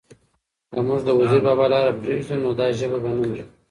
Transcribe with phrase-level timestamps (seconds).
[0.73, 3.43] که موږ د وزیر بابا لاره پرېږدو؛ نو دا ژبه به نه مري،